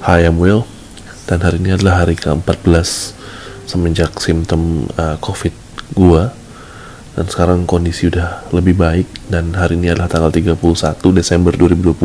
Hi, 0.00 0.24
I'm 0.24 0.40
Will. 0.40 0.64
Dan 1.28 1.44
hari 1.44 1.60
ini 1.60 1.76
adalah 1.76 2.00
hari 2.00 2.16
ke-14 2.16 2.72
semenjak 3.68 4.16
simptom 4.16 4.88
uh, 4.96 5.20
COVID 5.20 5.52
gua. 5.92 6.32
Dan 7.12 7.28
sekarang 7.28 7.68
kondisi 7.68 8.08
udah 8.08 8.48
lebih 8.48 8.80
baik 8.80 9.04
dan 9.28 9.52
hari 9.52 9.76
ini 9.76 9.92
adalah 9.92 10.08
tanggal 10.08 10.32
31 10.32 10.56
Desember 11.12 11.52
2020 11.52 12.00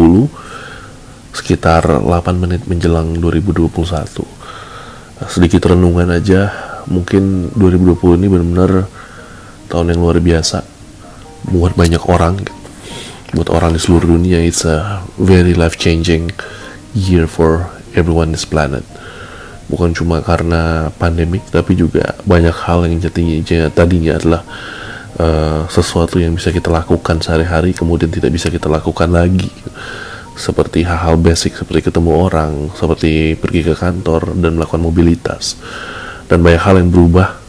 sekitar 1.31 1.88
8 2.03 2.35
menit 2.35 2.67
menjelang 2.67 3.16
2021 3.16 3.71
sedikit 5.31 5.71
renungan 5.71 6.12
aja 6.12 6.52
mungkin 6.91 7.48
2020 7.55 8.20
ini 8.20 8.27
benar-benar 8.27 8.91
tahun 9.71 9.95
yang 9.95 10.03
luar 10.03 10.20
biasa 10.20 10.67
buat 11.48 11.80
banyak 11.80 12.03
orang. 12.12 12.43
Buat 13.31 13.55
orang 13.55 13.71
di 13.71 13.80
seluruh 13.80 14.20
dunia 14.20 14.43
it's 14.43 14.67
a 14.67 14.99
very 15.16 15.55
life 15.55 15.80
changing 15.80 16.35
year 16.91 17.23
for 17.23 17.74
everyone 17.95 18.35
this 18.35 18.45
planet. 18.45 18.84
Bukan 19.66 19.98
cuma 19.98 20.22
karena 20.22 20.94
pandemik 21.02 21.49
tapi 21.49 21.73
juga 21.73 22.13
banyak 22.22 22.53
hal 22.53 22.86
yang 22.86 23.02
jadinya 23.02 23.66
tadinya 23.73 24.13
adalah 24.13 24.41
uh, 25.17 25.66
sesuatu 25.72 26.22
yang 26.22 26.38
bisa 26.38 26.53
kita 26.53 26.70
lakukan 26.70 27.17
sehari-hari 27.17 27.73
kemudian 27.73 28.12
tidak 28.12 28.30
bisa 28.36 28.53
kita 28.53 28.70
lakukan 28.70 29.09
lagi. 29.09 29.50
Seperti 30.36 30.84
hal-hal 30.84 31.16
basic 31.16 31.55
seperti 31.55 31.89
ketemu 31.89 32.12
orang 32.12 32.70
seperti 32.76 33.39
pergi 33.39 33.72
ke 33.72 33.73
kantor 33.73 34.36
dan 34.38 34.59
melakukan 34.59 34.84
mobilitas. 34.84 35.55
Dan 36.27 36.44
banyak 36.44 36.62
hal 36.62 36.75
yang 36.81 36.89
berubah 36.91 37.41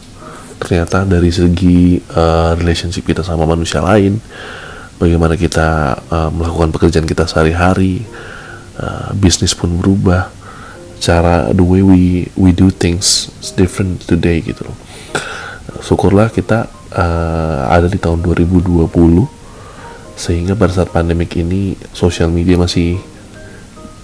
ternyata 0.57 1.05
dari 1.05 1.29
segi 1.29 2.01
uh, 2.17 2.57
relationship 2.57 3.05
kita 3.05 3.21
sama 3.21 3.45
manusia 3.45 3.83
lain. 3.83 4.17
Bagaimana 4.97 5.37
kita 5.37 5.93
uh, 6.09 6.33
melakukan 6.33 6.73
pekerjaan 6.73 7.05
kita 7.05 7.29
sehari-hari 7.29 8.01
uh, 8.81 9.13
bisnis 9.13 9.53
pun 9.53 9.77
berubah 9.77 10.33
cara 10.97 11.53
the 11.53 11.63
way 11.63 11.81
we 11.85 12.27
we 12.35 12.49
do 12.51 12.73
things 12.73 13.29
is 13.39 13.53
different 13.53 14.01
today 14.05 14.41
gitu 14.41 14.65
loh 14.65 14.77
syukurlah 15.81 16.33
kita 16.33 16.67
uh, 16.93 17.69
ada 17.69 17.87
di 17.87 17.99
tahun 18.01 18.23
2020 18.25 18.89
sehingga 20.17 20.57
pada 20.57 20.73
saat 20.73 20.89
pandemik 20.89 21.37
ini 21.37 21.77
sosial 21.93 22.33
media 22.33 22.57
masih 22.57 22.97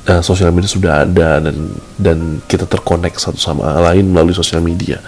uh, 0.08 0.22
sosial 0.22 0.54
media 0.54 0.70
sudah 0.70 0.94
ada 1.08 1.42
dan 1.42 1.58
dan 1.98 2.18
kita 2.46 2.70
terkonek 2.70 3.18
satu 3.18 3.40
sama 3.42 3.82
lain 3.82 4.14
melalui 4.14 4.36
sosial 4.36 4.62
media. 4.62 5.02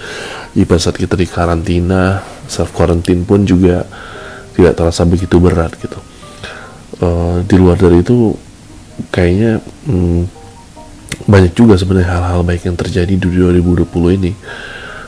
Jadi 0.55 0.65
pada 0.65 0.81
saat 0.81 0.97
kita 0.97 1.13
di 1.13 1.29
karantina, 1.29 2.25
self 2.49 2.73
quarantine 2.73 3.21
pun 3.27 3.43
juga 3.45 3.85
tidak 4.57 4.73
terasa 4.73 5.03
begitu 5.05 5.37
berat 5.37 5.77
gitu. 5.77 5.99
Uh, 7.03 7.43
di 7.43 7.59
luar 7.59 7.75
dari 7.75 7.99
itu 7.99 8.31
kayaknya 9.11 9.59
hmm, 9.85 10.44
banyak 11.25 11.53
juga 11.57 11.73
sebenarnya 11.77 12.09
hal-hal 12.21 12.41
baik 12.45 12.69
yang 12.69 12.77
terjadi 12.77 13.13
di 13.17 13.27
2020 13.29 14.17
ini. 14.21 14.31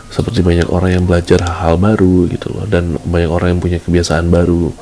Seperti 0.08 0.42
banyak 0.42 0.72
orang 0.72 0.98
yang 0.98 1.04
belajar 1.06 1.44
hal-hal 1.46 1.78
baru 1.78 2.26
gitu 2.32 2.50
loh 2.50 2.66
dan 2.66 2.98
banyak 3.06 3.30
orang 3.30 3.58
yang 3.58 3.62
punya 3.62 3.78
kebiasaan 3.78 4.34
baru. 4.34 4.74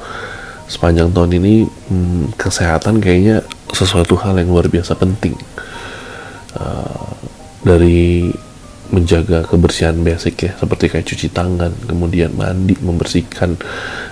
Sepanjang 0.65 1.13
tahun 1.13 1.37
ini 1.37 1.67
hmm, 1.67 2.39
kesehatan 2.39 3.03
kayaknya 3.03 3.45
sesuatu 3.69 4.15
hal 4.17 4.39
yang 4.39 4.49
luar 4.49 4.71
biasa 4.71 4.95
penting. 4.95 5.35
Uh, 6.55 7.11
dari 7.65 8.31
menjaga 8.93 9.41
kebersihan 9.43 9.97
basic 9.97 10.45
ya 10.45 10.51
seperti 10.55 10.93
kayak 10.93 11.09
cuci 11.09 11.27
tangan 11.33 11.73
kemudian 11.89 12.31
mandi 12.37 12.77
membersihkan 12.77 13.57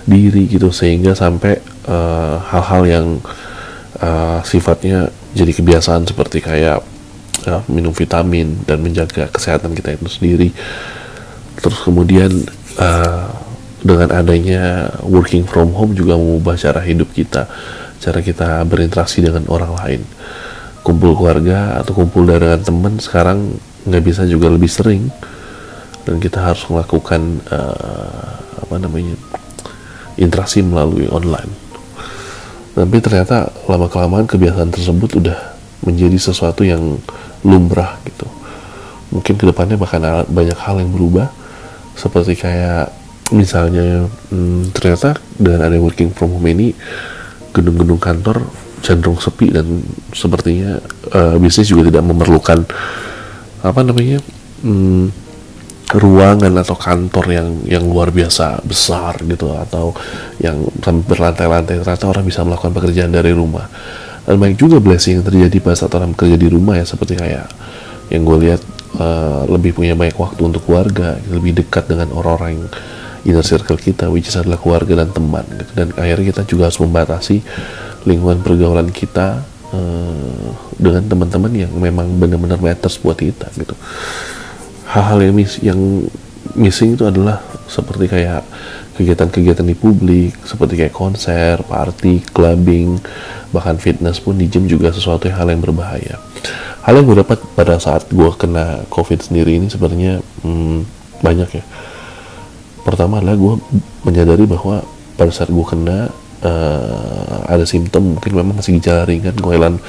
diri 0.10 0.50
gitu 0.50 0.74
sehingga 0.74 1.14
sampai 1.14 1.62
uh, 1.86 2.42
hal-hal 2.42 2.84
uh, 2.84 2.90
yang 2.90 3.08
uh, 4.02 4.42
sifatnya 4.42 5.14
jadi 5.38 5.54
kebiasaan 5.54 6.10
seperti 6.10 6.42
kayak 6.42 6.82
ya, 7.44 7.60
minum 7.68 7.92
vitamin 7.92 8.64
dan 8.64 8.80
menjaga 8.80 9.28
kesehatan 9.30 9.76
kita 9.76 10.00
itu 10.00 10.08
sendiri. 10.08 10.50
Terus 11.60 11.80
kemudian 11.84 12.32
uh, 12.80 13.28
dengan 13.84 14.10
adanya 14.16 14.90
working 15.04 15.44
from 15.44 15.76
home 15.76 15.92
juga 15.92 16.16
mengubah 16.16 16.56
cara 16.56 16.80
hidup 16.80 17.12
kita 17.12 17.52
cara 18.04 18.20
kita 18.20 18.60
berinteraksi 18.68 19.24
dengan 19.24 19.48
orang 19.48 19.80
lain. 19.80 20.02
Kumpul 20.84 21.16
keluarga 21.16 21.80
atau 21.80 21.96
kumpul 21.96 22.28
dengan 22.28 22.60
teman 22.60 23.00
sekarang 23.00 23.56
nggak 23.88 24.04
bisa 24.04 24.28
juga 24.28 24.52
lebih 24.52 24.68
sering. 24.68 25.08
Dan 26.04 26.20
kita 26.20 26.44
harus 26.44 26.68
melakukan 26.68 27.40
uh, 27.48 28.36
apa 28.60 28.76
namanya 28.76 29.16
interaksi 30.20 30.60
melalui 30.60 31.08
online. 31.08 31.48
Tapi 32.76 33.00
ternyata 33.00 33.48
lama 33.72 33.88
kelamaan 33.88 34.28
kebiasaan 34.28 34.76
tersebut 34.76 35.24
udah 35.24 35.40
menjadi 35.88 36.20
sesuatu 36.20 36.68
yang 36.68 37.00
lumrah 37.44 38.00
gitu. 38.08 38.28
Mungkin 39.14 39.38
ke 39.38 39.46
depannya 39.46 39.78
bahkan 39.78 40.02
banyak 40.26 40.58
hal 40.58 40.82
yang 40.82 40.90
berubah 40.90 41.30
seperti 41.94 42.34
kayak 42.34 42.90
misalnya 43.32 44.10
hmm, 44.34 44.74
ternyata 44.76 45.16
dengan 45.38 45.70
ada 45.70 45.78
working 45.80 46.12
from 46.12 46.36
home 46.36 46.50
ini 46.50 46.74
gedung-gedung 47.54 48.02
kantor 48.02 48.44
cenderung 48.84 49.16
sepi 49.22 49.54
dan 49.54 49.80
sepertinya 50.12 50.82
uh, 51.16 51.40
bisnis 51.40 51.72
juga 51.72 51.88
tidak 51.88 52.04
memerlukan 52.04 52.68
apa 53.64 53.80
namanya 53.80 54.20
hmm, 54.66 55.08
ruangan 55.94 56.54
atau 56.60 56.76
kantor 56.76 57.26
yang 57.32 57.50
yang 57.64 57.84
luar 57.86 58.10
biasa 58.10 58.66
besar 58.66 59.22
gitu 59.24 59.54
atau 59.56 59.94
yang 60.42 60.68
berlantai-lantai 60.84 61.80
ternyata 61.80 62.10
orang 62.10 62.26
bisa 62.26 62.42
melakukan 62.44 62.74
pekerjaan 62.74 63.14
dari 63.14 63.32
rumah 63.32 63.70
dan 64.24 64.36
banyak 64.40 64.58
juga 64.60 64.80
blessing 64.80 65.20
yang 65.20 65.26
terjadi 65.26 65.58
pada 65.60 65.76
saat 65.76 65.94
orang 65.96 66.16
bekerja 66.16 66.40
di 66.40 66.48
rumah 66.48 66.80
ya 66.80 66.86
seperti 66.88 67.20
kayak 67.20 67.48
yang 68.12 68.24
gue 68.24 68.38
lihat 68.50 68.62
uh, 69.00 69.44
lebih 69.52 69.76
punya 69.76 69.96
banyak 69.96 70.16
waktu 70.16 70.42
untuk 70.44 70.64
keluarga 70.64 71.20
lebih 71.28 71.64
dekat 71.64 71.88
dengan 71.92 72.12
orang-orang 72.16 72.68
inner 73.24 73.44
circle 73.44 73.80
kita 73.80 74.08
which 74.12 74.28
is 74.28 74.36
adalah 74.36 74.60
keluarga 74.60 75.04
dan 75.04 75.10
teman 75.12 75.44
gitu. 75.48 75.72
dan 75.76 75.88
akhirnya 75.96 76.26
kita 76.36 76.42
juga 76.48 76.72
harus 76.72 76.80
membatasi 76.80 77.44
lingkungan 78.04 78.44
pergaulan 78.44 78.92
kita 78.92 79.44
uh, 79.72 80.48
dengan 80.76 81.04
teman-teman 81.08 81.52
yang 81.56 81.72
memang 81.72 82.08
benar-benar 82.20 82.60
matters 82.60 83.00
buat 83.00 83.16
kita 83.16 83.48
gitu 83.56 83.76
hal-hal 84.92 85.20
yang 85.24 85.36
yang 85.64 85.80
missing 86.54 87.00
itu 87.00 87.08
adalah 87.08 87.42
seperti 87.66 88.12
kayak 88.12 88.44
kegiatan-kegiatan 88.94 89.66
di 89.66 89.74
publik 89.74 90.38
seperti 90.46 90.78
kayak 90.78 90.94
konser, 90.94 91.58
party, 91.66 92.22
clubbing, 92.30 93.02
bahkan 93.50 93.82
fitness 93.82 94.22
pun 94.22 94.38
di 94.38 94.46
gym 94.46 94.70
juga 94.70 94.94
sesuatu 94.94 95.26
yang 95.26 95.38
hal 95.42 95.48
yang 95.50 95.62
berbahaya. 95.64 96.22
Hal 96.84 97.00
yang 97.00 97.08
gue 97.08 97.24
dapat 97.24 97.40
pada 97.58 97.80
saat 97.80 98.06
gue 98.12 98.30
kena 98.36 98.86
COVID 98.92 99.20
sendiri 99.24 99.58
ini 99.58 99.72
sebenarnya 99.72 100.22
hmm, 100.46 100.84
banyak 101.26 101.50
ya. 101.58 101.64
Pertama 102.84 103.24
adalah 103.24 103.40
gue 103.40 103.54
menyadari 104.04 104.44
bahwa 104.44 104.84
pada 105.16 105.32
saat 105.32 105.50
gue 105.50 105.66
kena 105.66 106.12
uh, 106.44 107.48
ada 107.48 107.64
simptom 107.64 108.16
mungkin 108.16 108.32
memang 108.36 108.60
masih 108.60 108.78
gejala 108.78 109.08
ringan 109.08 109.36
kehilangan 109.36 109.80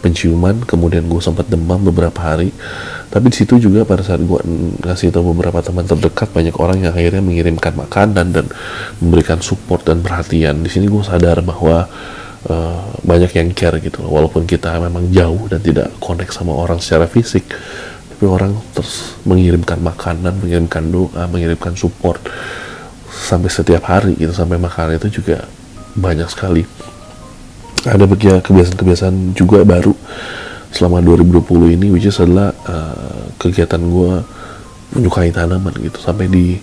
penciuman 0.00 0.62
kemudian 0.64 1.06
gue 1.10 1.20
sempat 1.20 1.50
demam 1.50 1.82
beberapa 1.82 2.16
hari. 2.22 2.54
Tapi 3.10 3.30
di 3.30 3.36
situ 3.36 3.62
juga 3.62 3.86
pada 3.86 4.02
saat 4.02 4.22
gue 4.22 4.40
ngasih 4.82 5.14
tahu 5.14 5.34
beberapa 5.34 5.62
teman 5.62 5.86
terdekat 5.86 6.34
banyak 6.34 6.54
orang 6.58 6.82
yang 6.82 6.90
akhirnya 6.94 7.22
mengirimkan 7.22 7.74
makanan 7.74 8.34
dan 8.34 8.46
memberikan 8.98 9.38
support 9.38 9.86
dan 9.86 10.02
perhatian. 10.02 10.62
Di 10.62 10.70
sini 10.70 10.90
gue 10.90 11.02
sadar 11.02 11.38
bahwa 11.42 11.86
uh, 12.50 12.84
banyak 13.04 13.32
yang 13.36 13.48
care 13.54 13.78
gitu 13.80 14.04
walaupun 14.04 14.44
kita 14.44 14.76
memang 14.80 15.08
jauh 15.12 15.46
dan 15.48 15.60
tidak 15.60 15.92
connect 16.00 16.32
sama 16.34 16.52
orang 16.52 16.80
secara 16.80 17.08
fisik 17.08 17.44
tapi 18.14 18.30
orang 18.30 18.54
terus 18.72 19.18
mengirimkan 19.26 19.82
makanan 19.82 20.38
mengirimkan 20.38 20.86
doa 20.86 21.26
mengirimkan 21.26 21.74
support 21.74 22.22
sampai 23.10 23.50
setiap 23.50 23.84
hari 23.90 24.14
gitu 24.14 24.30
sampai 24.30 24.58
makanan 24.58 25.02
itu 25.02 25.22
juga 25.22 25.46
banyak 25.94 26.28
sekali. 26.30 26.62
Ada 27.84 28.08
kebiasaan-kebiasaan 28.40 29.36
juga 29.36 29.62
baru. 29.62 29.94
Selama 30.74 30.98
2020 30.98 31.78
ini 31.78 31.86
which 31.94 32.10
is 32.10 32.18
adalah 32.18 32.50
uh, 32.66 33.30
kegiatan 33.38 33.78
gue 33.78 34.12
menyukai 34.98 35.30
tanaman 35.30 35.74
gitu. 35.78 36.02
Sampai 36.02 36.26
di 36.26 36.58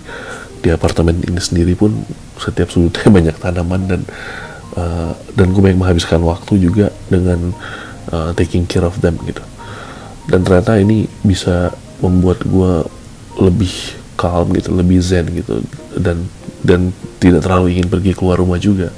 di 0.62 0.69
apartemen 0.69 1.18
ini 1.25 1.42
sendiri 1.42 1.74
pun 1.74 2.06
setiap 2.38 2.69
sudutnya 2.69 3.07
banyak 3.18 3.36
tanaman 3.39 3.81
dan 3.88 4.01
uh, 4.75 5.16
dan 5.33 5.56
gue 5.56 5.62
banyak 5.63 5.80
menghabiskan 5.80 6.22
waktu 6.22 6.60
juga 6.60 6.92
dengan 7.07 7.56
uh, 8.12 8.36
taking 8.36 8.68
care 8.68 8.83
of 8.83 9.00
them 9.00 9.16
gitu. 9.24 9.42
Dan 10.28 10.44
ternyata 10.44 10.75
ini 10.78 11.07
bisa 11.24 11.72
membuat 12.04 12.44
gue 12.44 12.83
lebih 13.39 13.74
calm 14.19 14.51
gitu 14.54 14.75
lebih 14.75 15.00
zen 15.00 15.31
gitu. 15.31 15.63
Dan 15.95 16.28
dan 16.62 16.94
tidak 17.18 17.46
terlalu 17.46 17.78
ingin 17.78 17.88
pergi 17.90 18.12
keluar 18.13 18.38
rumah 18.38 18.58
juga. 18.62 18.90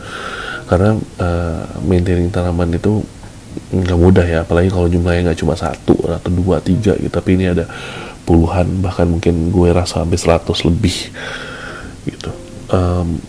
Karena 0.68 0.96
uh, 0.98 1.62
maintaining 1.84 2.32
tanaman 2.32 2.76
itu 2.76 3.04
nggak 3.74 4.00
mudah 4.00 4.26
ya 4.26 4.42
apalagi 4.42 4.74
kalau 4.74 4.90
jumlahnya 4.90 5.30
nggak 5.30 5.40
cuma 5.46 5.54
satu 5.54 5.94
atau 6.08 6.32
dua 6.32 6.64
tiga 6.64 6.96
gitu. 6.98 7.12
Tapi 7.12 7.30
ini 7.36 7.52
ada 7.52 7.68
puluhan 8.24 8.80
bahkan 8.80 9.06
mungkin 9.06 9.52
gue 9.52 9.70
rasa 9.76 10.02
sampai 10.02 10.18
seratus 10.18 10.64
lebih 10.64 10.96
gitu. 12.08 12.32
Um, 12.72 13.20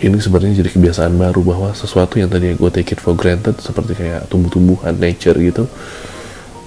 ini 0.00 0.16
sebenarnya 0.16 0.64
jadi 0.64 0.70
kebiasaan 0.72 1.12
baru 1.20 1.44
bahwa 1.44 1.76
sesuatu 1.76 2.16
yang 2.16 2.32
tadi 2.32 2.56
gue 2.56 2.70
take 2.72 2.96
it 2.96 3.00
for 3.04 3.12
granted 3.12 3.60
seperti 3.60 3.92
kayak 3.92 4.32
tumbuh-tumbuhan 4.32 4.96
nature 4.96 5.36
gitu 5.36 5.68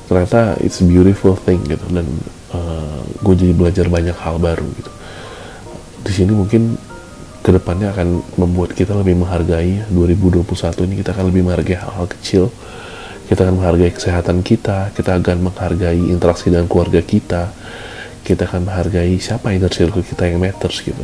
ternyata 0.06 0.54
it's 0.62 0.84
a 0.84 0.86
beautiful 0.86 1.34
thing 1.34 1.64
gitu. 1.66 1.82
Dan 1.90 2.06
uh, 2.54 3.02
gue 3.26 3.34
jadi 3.34 3.54
belajar 3.58 3.86
banyak 3.90 4.14
hal 4.14 4.38
baru 4.38 4.70
gitu 4.78 4.92
di 6.04 6.12
sini 6.12 6.32
mungkin 6.36 6.76
ke 7.44 7.52
depannya 7.52 7.92
akan 7.92 8.24
membuat 8.40 8.72
kita 8.72 8.96
lebih 8.96 9.20
menghargai 9.20 9.88
2021 9.92 10.88
ini 10.88 11.04
kita 11.04 11.12
akan 11.12 11.26
lebih 11.28 11.44
menghargai 11.44 11.76
hal-hal 11.80 12.08
kecil. 12.08 12.48
Kita 13.28 13.48
akan 13.48 13.56
menghargai 13.60 13.92
kesehatan 13.92 14.44
kita 14.44 14.92
kita 14.96 15.20
akan 15.20 15.52
menghargai 15.52 16.00
interaksi 16.12 16.52
dengan 16.52 16.68
keluarga 16.68 17.00
kita 17.04 17.52
kita 18.24 18.48
akan 18.48 18.72
menghargai 18.72 19.20
siapa 19.20 19.52
inner 19.52 19.70
circle 19.70 20.02
kita 20.02 20.32
yang 20.32 20.40
matters 20.40 20.80
gitu. 20.80 21.04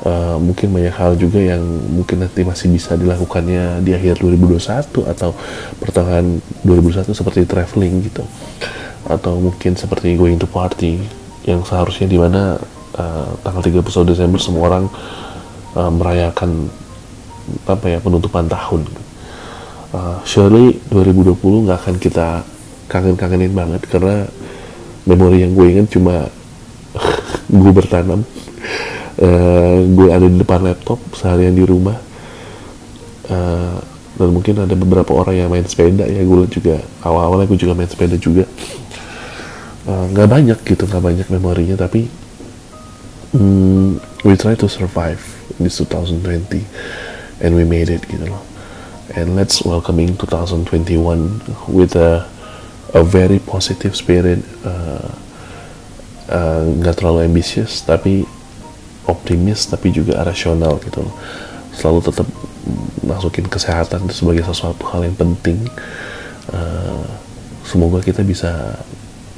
Uh, 0.00 0.40
mungkin 0.40 0.72
banyak 0.72 0.96
hal 0.96 1.12
juga 1.20 1.36
yang 1.36 1.60
mungkin 1.92 2.24
nanti 2.24 2.40
masih 2.40 2.72
bisa 2.72 2.96
dilakukannya 2.96 3.84
di 3.84 3.92
akhir 3.92 4.24
2021 4.24 5.04
atau 5.12 5.36
pertengahan 5.76 6.40
2021 6.64 7.12
seperti 7.12 7.44
traveling 7.44 8.08
gitu. 8.08 8.24
Atau 9.04 9.36
mungkin 9.36 9.76
seperti 9.76 10.16
going 10.16 10.40
to 10.40 10.48
party 10.48 10.96
yang 11.44 11.60
seharusnya 11.68 12.08
di 12.08 12.16
mana 12.16 12.56
uh, 12.96 13.36
tanggal 13.44 13.62
31 13.62 14.10
Desember 14.10 14.40
semua 14.40 14.62
orang 14.70 14.84
uh, 15.76 15.92
merayakan 15.92 16.70
apa 17.66 17.86
ya 17.86 17.98
penutupan 17.98 18.46
tahun. 18.46 18.86
Uh, 19.90 20.22
surely 20.22 20.78
2020 20.94 21.66
nggak 21.66 21.78
akan 21.82 21.96
kita 21.98 22.46
kangen-kangenin 22.86 23.50
banget 23.50 23.82
karena 23.90 24.26
memori 25.06 25.42
yang 25.42 25.54
gue 25.54 25.66
ingat 25.66 25.86
cuma 25.90 26.30
gue 27.60 27.72
bertanam, 27.74 28.22
uh, 29.18 29.76
gue 29.82 30.08
ada 30.10 30.26
di 30.26 30.38
depan 30.38 30.62
laptop 30.62 30.98
seharian 31.14 31.54
di 31.54 31.66
rumah. 31.66 31.98
Uh, 33.30 33.78
dan 34.20 34.36
mungkin 34.36 34.52
ada 34.60 34.76
beberapa 34.76 35.16
orang 35.16 35.32
yang 35.32 35.48
main 35.48 35.64
sepeda 35.64 36.04
ya 36.04 36.20
gue 36.20 36.44
juga 36.52 36.76
awal-awalnya 37.00 37.48
gue 37.48 37.56
juga 37.56 37.72
main 37.72 37.88
sepeda 37.88 38.20
juga 38.20 38.44
nggak 39.88 40.28
uh, 40.28 40.30
banyak 40.30 40.58
gitu 40.60 40.84
nggak 40.84 41.00
banyak 41.00 41.26
memorinya 41.32 41.80
tapi 41.80 42.04
mm, 43.32 44.24
we 44.24 44.36
try 44.36 44.54
to 44.54 44.68
survive 44.68 45.20
this 45.58 45.78
2020 45.78 46.64
and 47.40 47.54
we 47.54 47.64
made 47.64 47.88
it 47.88 48.02
gitu 48.08 48.26
loh. 48.30 48.42
And 49.10 49.34
let's 49.34 49.66
welcoming 49.66 50.14
2021 50.14 51.66
with 51.66 51.98
a 51.98 52.30
a 52.90 53.02
very 53.06 53.38
positive 53.38 53.94
spirit 53.94 54.42
nggak 56.30 56.90
uh, 56.90 56.90
uh, 56.90 56.96
terlalu 56.98 57.30
ambitious 57.30 57.86
tapi 57.86 58.26
optimis 59.06 59.70
tapi 59.70 59.94
juga 59.94 60.22
rasional 60.22 60.78
gitu 60.82 61.02
loh. 61.06 61.14
Selalu 61.74 62.00
tetap 62.10 62.26
masukin 63.06 63.46
kesehatan 63.46 64.10
sebagai 64.10 64.46
sesuatu 64.46 64.82
hal 64.90 65.06
yang 65.06 65.16
penting. 65.18 65.66
Uh, 66.50 67.06
semoga 67.66 68.02
kita 68.02 68.26
bisa 68.26 68.78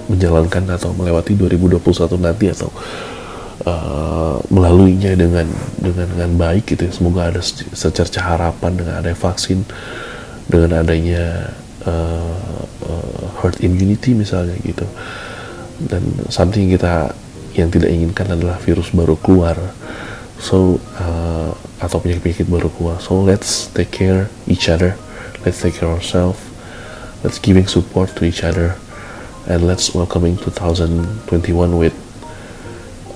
menjalankan 0.09 0.65
atau 0.73 0.97
melewati 0.97 1.37
2021 1.37 1.81
nanti 2.19 2.49
atau 2.51 2.73
uh, 3.67 4.39
melaluinya 4.51 5.15
dengan 5.15 5.47
dengan 5.79 6.07
dengan 6.11 6.31
baik 6.39 6.75
gitu 6.75 6.89
ya. 6.89 6.93
Semoga 6.93 7.31
ada 7.31 7.43
secerca 7.75 8.21
harapan 8.23 8.79
dengan 8.79 8.95
adanya 9.03 9.19
vaksin, 9.19 9.65
dengan 10.51 10.83
adanya 10.83 11.55
uh, 11.87 12.63
uh, 12.87 13.25
herd 13.43 13.59
immunity 13.63 14.15
misalnya 14.15 14.57
gitu. 14.63 14.87
Dan 15.83 16.03
something 16.31 16.71
kita 16.71 17.15
yang 17.59 17.69
tidak 17.69 17.91
inginkan 17.91 18.33
adalah 18.33 18.57
virus 18.63 18.91
baru 18.95 19.19
keluar. 19.19 19.59
So 20.43 20.83
uh, 20.99 21.55
atau 21.79 21.99
penyakit-penyakit 22.03 22.51
baru 22.51 22.71
keluar. 22.75 22.99
So 22.99 23.23
let's 23.23 23.71
take 23.71 23.95
care 23.95 24.31
each 24.47 24.67
other. 24.71 24.99
Let's 25.43 25.63
take 25.63 25.79
care 25.79 25.91
ourselves. 25.91 26.39
Let's 27.23 27.39
giving 27.39 27.71
support 27.71 28.15
to 28.19 28.27
each 28.27 28.43
other. 28.43 28.79
And 29.47 29.67
let's 29.67 29.91
welcoming 29.91 30.39
2021 30.39 31.79
with 31.79 32.02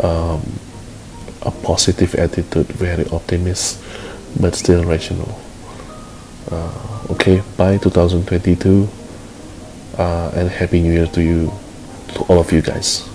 um, 0.06 0.40
a 1.42 1.50
positive 1.50 2.14
attitude, 2.14 2.66
very 2.66 3.06
optimist, 3.10 3.82
but 4.40 4.54
still 4.54 4.84
rational. 4.84 5.40
Uh, 6.50 7.06
okay, 7.10 7.42
bye 7.56 7.78
2022, 7.78 8.88
uh, 9.98 10.30
and 10.34 10.48
happy 10.48 10.80
new 10.80 10.92
year 10.92 11.06
to 11.06 11.22
you, 11.22 11.52
to 12.14 12.20
all 12.28 12.38
of 12.38 12.52
you 12.52 12.62
guys. 12.62 13.08